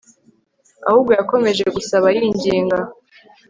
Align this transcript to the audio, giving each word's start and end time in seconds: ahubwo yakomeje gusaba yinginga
ahubwo 0.87 1.11
yakomeje 1.19 1.63
gusaba 1.75 2.07
yinginga 2.15 2.79